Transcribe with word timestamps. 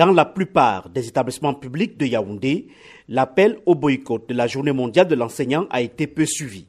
Dans 0.00 0.12
la 0.12 0.24
plupart 0.24 0.88
des 0.88 1.08
établissements 1.08 1.52
publics 1.52 1.98
de 1.98 2.06
Yaoundé, 2.06 2.68
l'appel 3.06 3.58
au 3.66 3.74
boycott 3.74 4.26
de 4.30 4.32
la 4.32 4.46
journée 4.46 4.72
mondiale 4.72 5.08
de 5.08 5.14
l'enseignant 5.14 5.66
a 5.68 5.82
été 5.82 6.06
peu 6.06 6.24
suivi. 6.24 6.64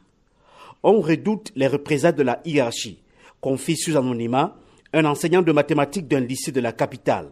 On 0.84 1.00
redoute 1.00 1.54
les 1.56 1.68
représailles 1.68 2.14
de 2.14 2.24
la 2.24 2.42
hiérarchie, 2.44 3.02
confie 3.40 3.78
sous 3.78 3.96
anonymat 3.96 4.58
un 4.92 5.06
enseignant 5.06 5.42
de 5.42 5.54
mathématiques 5.54 6.10
d'un 6.10 6.20
lycée 6.20 6.52
de 6.52 6.60
la 6.60 6.74
capitale. 6.74 7.30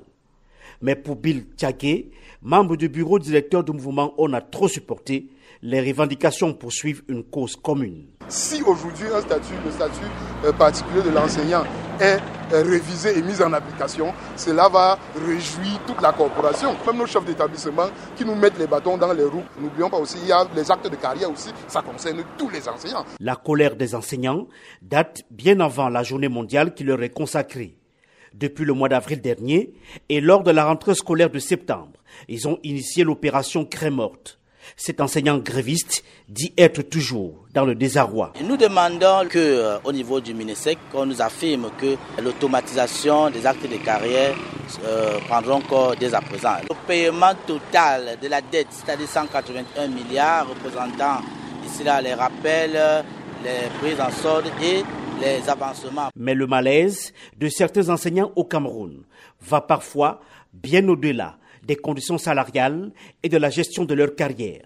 Mais 0.82 0.96
pour 0.96 1.18
Bill 1.18 1.48
Tchagé, 1.58 2.12
membre 2.42 2.78
du 2.78 2.88
bureau 2.88 3.20
directeur 3.20 3.66
du 3.66 3.74
mouvement 3.74 4.14
On 4.18 4.32
a 4.32 4.40
trop 4.40 4.70
supporté, 4.70 5.28
les 5.62 5.82
revendications 5.82 6.54
poursuivent 6.54 7.04
une 7.10 7.26
cause 7.26 7.58
commune. 7.58 8.06
Si 8.30 8.62
aujourd'hui 8.62 9.08
un 9.14 9.22
statut, 9.22 9.56
le 9.66 9.72
statut 9.72 10.06
euh, 10.46 10.54
particulier 10.54 11.02
de 11.02 11.10
l'enseignant 11.10 11.64
est 12.00 12.20
révisé 12.52 13.18
et 13.18 13.22
mis 13.22 13.42
en 13.42 13.54
application, 13.54 14.14
cela 14.36 14.70
va 14.70 14.98
réjouir 15.16 15.80
toute 15.86 16.02
la 16.02 16.12
corporation, 16.14 16.76
même 16.86 16.98
nos 16.98 17.06
chefs 17.06 17.26
d'établissement 17.26 17.90
qui 18.16 18.26
nous 18.26 18.36
mettent 18.36 18.58
les 18.58 18.68
bâtons 18.68 18.98
dans 18.98 19.14
les 19.14 19.24
roues. 19.24 19.44
N'oublions 19.60 19.90
pas 19.90 19.98
aussi, 19.98 20.18
il 20.22 20.28
y 20.28 20.32
a 20.32 20.46
les 20.56 20.70
actes 20.72 20.90
de 20.90 20.96
carrière 20.96 21.32
aussi, 21.32 21.50
ça 21.68 21.82
concerne 21.82 22.24
tous 22.38 22.50
les 22.50 22.68
enseignants. 22.68 23.06
La 23.20 23.36
colère 23.36 23.76
des 23.76 23.96
enseignants 23.96 24.48
date 24.82 25.22
bien 25.30 25.60
avant 25.60 25.90
la 25.90 26.04
journée 26.04 26.30
mondiale 26.30 26.74
qui 26.74 26.84
leur 26.84 27.02
est 27.04 27.10
consacrée. 27.10 27.76
Depuis 28.34 28.66
le 28.66 28.74
mois 28.74 28.90
d'avril 28.90 29.22
dernier 29.22 29.74
et 30.08 30.22
lors 30.22 30.44
de 30.44 30.52
la 30.52 30.66
rentrée 30.66 30.94
scolaire 30.94 31.32
de 31.32 31.40
septembre, 31.40 32.00
ils 32.28 32.48
ont 32.48 32.60
initié 32.64 33.04
l'opération 33.04 33.66
Crémorte 33.66 34.39
cet 34.76 35.02
enseignant 35.02 35.38
gréviste 35.38 36.04
dit 36.28 36.54
être 36.58 36.82
toujours 36.82 37.46
dans 37.54 37.66
le 37.66 37.76
désarroi. 37.76 38.34
Nous 38.44 38.58
demandons 38.58 39.28
que, 39.30 39.38
euh, 39.38 39.78
au 39.84 39.92
niveau 39.92 40.20
du 40.20 40.34
MINESEC, 40.34 40.78
qu'on 40.92 41.06
nous 41.06 41.22
affirme 41.22 41.70
que 41.78 41.96
l'automatisation 42.22 43.30
des 43.30 43.46
actes 43.46 43.70
de 43.70 43.78
carrière 43.78 44.36
euh, 44.86 45.18
prendront 45.28 45.56
encore 45.56 45.96
dès 45.96 46.14
à 46.14 46.22
présent. 46.22 46.56
Le 46.70 46.76
paiement 46.88 47.34
total 47.48 48.18
de 48.22 48.28
la 48.28 48.42
dette, 48.42 48.68
c'est-à-dire 48.70 49.08
181 49.08 49.88
milliards, 49.88 50.50
représentant 50.50 51.22
ici 51.66 51.84
là 51.84 52.02
les 52.02 52.14
rappels, 52.14 53.04
les 53.44 53.70
prises 53.80 54.00
en 54.00 54.12
solde 54.12 54.48
et 54.62 54.84
les 55.22 55.50
avancements. 55.50 56.10
Mais 56.16 56.34
le 56.34 56.48
malaise 56.48 57.14
de 57.38 57.50
certains 57.50 57.90
enseignants 57.90 58.32
au 58.36 58.44
Cameroun 58.44 59.04
va 59.42 59.62
parfois 59.62 60.22
bien 60.54 60.88
au-delà 60.88 61.39
des 61.64 61.76
conditions 61.76 62.18
salariales 62.18 62.92
et 63.24 63.30
de 63.30 63.38
la 63.38 63.50
gestion 63.50 63.86
de 63.86 63.94
leur 63.94 64.16
carrière. 64.16 64.64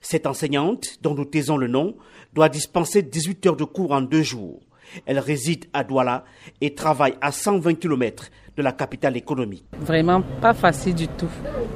Cette 0.00 0.26
enseignante, 0.26 0.98
dont 1.02 1.14
nous 1.14 1.24
taisons 1.24 1.56
le 1.56 1.68
nom, 1.68 1.96
doit 2.32 2.48
dispenser 2.48 3.02
18 3.02 3.46
heures 3.46 3.56
de 3.56 3.64
cours 3.64 3.92
en 3.92 4.00
deux 4.00 4.22
jours. 4.22 4.60
Elle 5.06 5.18
réside 5.18 5.66
à 5.72 5.84
Douala 5.84 6.24
et 6.60 6.74
travaille 6.74 7.14
à 7.20 7.32
120 7.32 7.74
km 7.74 8.30
de 8.56 8.62
la 8.62 8.72
capitale 8.72 9.16
économique. 9.16 9.64
Vraiment 9.80 10.22
pas 10.40 10.54
facile 10.54 10.94
du 10.94 11.08
tout. 11.08 11.30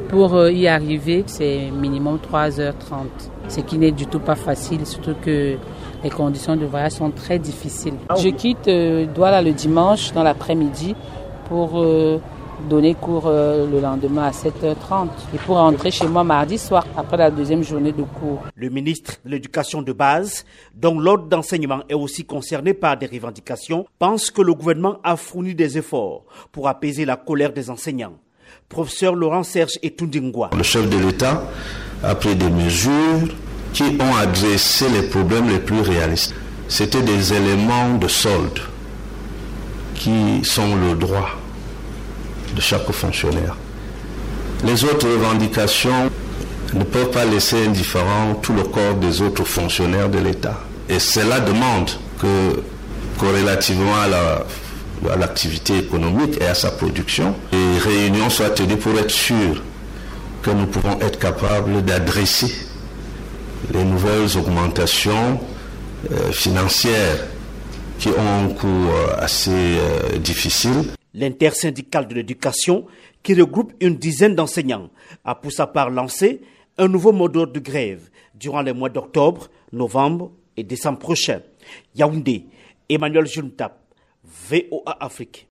Pour 0.09 0.35
euh, 0.35 0.53
y 0.53 0.69
arriver, 0.69 1.25
c'est 1.27 1.71
minimum 1.71 2.19
3h30, 2.19 3.07
ce 3.49 3.61
qui 3.61 3.79
n'est 3.79 3.91
du 3.91 4.07
tout 4.07 4.21
pas 4.21 4.37
facile, 4.37 4.87
surtout 4.87 5.15
que 5.21 5.57
les 6.05 6.11
conditions 6.11 6.55
de 6.57 6.67
voyage 6.67 6.93
sont 6.93 7.11
très 7.11 7.39
difficiles. 7.39 7.95
Je 8.17 8.29
quitte 8.29 8.69
euh, 8.69 9.07
Douala 9.07 9.43
le 9.43 9.53
dimanche 9.53 10.13
dans 10.13 10.23
l'après-midi 10.23 10.95
pour 11.49 11.81
euh, 11.81 12.21
donner 12.69 12.95
cours 12.95 13.27
euh, 13.27 13.67
le 13.71 13.81
lendemain 13.81 14.25
à 14.25 14.31
7h30 14.31 15.09
et 15.35 15.39
pour 15.39 15.57
rentrer 15.57 15.91
chez 15.91 16.07
moi 16.07 16.25
mardi 16.25 16.59
soir 16.59 16.87
après 16.97 17.17
la 17.17 17.31
deuxième 17.31 17.63
journée 17.63 17.93
de 17.93 18.03
cours. 18.03 18.43
Le 18.55 18.69
ministre 18.69 19.15
de 19.25 19.31
l'Éducation 19.31 19.83
de 19.83 19.93
base, 19.93 20.45
dont 20.75 20.99
l'ordre 20.99 21.27
d'enseignement 21.29 21.83
est 21.89 21.95
aussi 21.95 22.25
concerné 22.25 22.75
par 22.75 22.97
des 22.97 23.07
revendications, 23.07 23.87
pense 23.99 24.31
que 24.31 24.43
le 24.43 24.55
gouvernement 24.55 24.99
a 25.05 25.17
fourni 25.17 25.55
des 25.55 25.79
efforts 25.79 26.25
pour 26.53 26.69
apaiser 26.69 27.05
la 27.05 27.17
colère 27.17 27.53
des 27.53 27.71
enseignants. 27.71 28.15
Professeur 28.69 29.15
Laurent 29.15 29.43
Serge 29.43 29.79
Etundingwa. 29.83 30.51
Le 30.57 30.63
chef 30.63 30.89
de 30.89 30.99
l'État 30.99 31.43
a 32.03 32.15
pris 32.15 32.37
des 32.37 32.51
mesures 32.51 33.29
qui 33.73 33.85
ont 34.01 34.17
adressé 34.17 34.89
les 34.89 35.09
problèmes 35.09 35.49
les 35.49 35.59
plus 35.59 35.81
réalistes. 35.81 36.35
C'était 36.69 37.03
des 37.03 37.33
éléments 37.33 37.97
de 37.99 38.09
solde 38.09 38.61
qui 39.95 40.45
sont 40.45 40.77
le 40.77 40.95
droit 40.95 41.31
de 42.59 42.63
chaque 42.63 42.91
fonctionnaire. 42.91 43.57
Les 44.65 44.83
autres 44.83 45.07
revendications 45.09 46.11
ne 46.75 46.83
peuvent 46.83 47.11
pas 47.11 47.25
laisser 47.25 47.67
indifférent 47.67 48.35
tout 48.43 48.53
le 48.53 48.65
corps 48.65 48.97
des 48.97 49.23
autres 49.23 49.45
fonctionnaires 49.45 50.09
de 50.09 50.19
l'État. 50.19 50.59
Et 50.89 50.99
cela 50.99 51.39
demande 51.39 51.89
que, 52.21 52.61
corrélativement 53.17 53.95
à 55.09 55.17
l'activité 55.17 55.79
économique 55.79 56.37
et 56.41 56.47
à 56.47 56.55
sa 56.55 56.73
production, 56.73 57.33
les 57.53 57.79
réunions 57.79 58.29
soient 58.29 58.51
tenues 58.51 58.77
pour 58.77 58.99
être 58.99 59.13
sûr 59.13 59.63
que 60.43 60.51
nous 60.51 60.67
pouvons 60.67 60.99
être 61.01 61.21
capables 61.21 61.83
d'adresser 61.85 62.53
les 63.73 63.85
nouvelles 63.85 64.37
augmentations 64.37 65.39
euh, 66.11 66.33
financières 66.33 67.19
qui 68.01 68.09
ont 68.09 68.47
un 68.47 68.49
coût 68.49 68.67
euh, 68.67 69.15
assez 69.21 69.51
euh, 69.53 70.19
difficile 70.19 70.98
L'intersyndicale 71.15 72.07
de 72.09 72.15
l'éducation, 72.15 72.87
qui 73.23 73.35
regroupe 73.35 73.73
une 73.81 73.97
dizaine 73.97 74.35
d'enseignants, 74.35 74.91
a 75.25 75.35
pour 75.35 75.53
sa 75.53 75.67
part 75.67 75.91
lancé 75.91 76.41
un 76.77 76.89
nouveau 76.89 77.13
mode 77.13 77.53
de 77.53 77.61
grève 77.61 78.09
durant 78.35 78.63
les 78.63 78.73
mois 78.73 78.89
d'octobre, 78.89 79.49
novembre 79.73 80.33
et 80.57 80.63
décembre 80.63 80.99
prochains. 80.99 81.43
Yaoundé, 81.95 82.47
Emmanuel 82.89 83.27
Juntap, 83.27 83.79
VOA 84.25 84.97
Afrique. 85.01 85.47